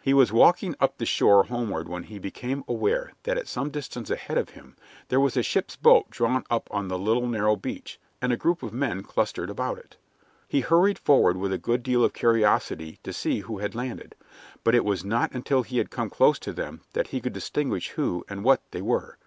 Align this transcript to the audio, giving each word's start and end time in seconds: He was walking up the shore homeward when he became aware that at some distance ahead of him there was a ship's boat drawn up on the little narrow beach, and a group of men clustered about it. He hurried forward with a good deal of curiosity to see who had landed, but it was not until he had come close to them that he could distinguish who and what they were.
He 0.00 0.14
was 0.14 0.32
walking 0.32 0.74
up 0.80 0.96
the 0.96 1.04
shore 1.04 1.44
homeward 1.44 1.90
when 1.90 2.04
he 2.04 2.18
became 2.18 2.64
aware 2.66 3.12
that 3.24 3.36
at 3.36 3.46
some 3.46 3.68
distance 3.68 4.08
ahead 4.08 4.38
of 4.38 4.48
him 4.48 4.76
there 5.08 5.20
was 5.20 5.36
a 5.36 5.42
ship's 5.42 5.76
boat 5.76 6.08
drawn 6.08 6.42
up 6.48 6.68
on 6.70 6.88
the 6.88 6.98
little 6.98 7.26
narrow 7.26 7.54
beach, 7.54 8.00
and 8.22 8.32
a 8.32 8.36
group 8.38 8.62
of 8.62 8.72
men 8.72 9.02
clustered 9.02 9.50
about 9.50 9.76
it. 9.76 9.98
He 10.48 10.60
hurried 10.62 10.98
forward 10.98 11.36
with 11.36 11.52
a 11.52 11.58
good 11.58 11.82
deal 11.82 12.02
of 12.02 12.14
curiosity 12.14 12.98
to 13.02 13.12
see 13.12 13.40
who 13.40 13.58
had 13.58 13.74
landed, 13.74 14.14
but 14.62 14.74
it 14.74 14.86
was 14.86 15.04
not 15.04 15.32
until 15.32 15.62
he 15.62 15.76
had 15.76 15.90
come 15.90 16.08
close 16.08 16.38
to 16.38 16.54
them 16.54 16.80
that 16.94 17.08
he 17.08 17.20
could 17.20 17.34
distinguish 17.34 17.90
who 17.90 18.24
and 18.26 18.42
what 18.42 18.62
they 18.70 18.80
were. 18.80 19.18